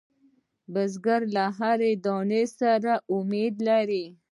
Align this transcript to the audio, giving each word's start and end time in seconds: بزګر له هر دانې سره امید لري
بزګر 0.73 1.21
له 1.35 1.45
هر 1.57 1.79
دانې 2.05 2.43
سره 2.59 2.93
امید 3.17 3.55
لري 3.69 4.05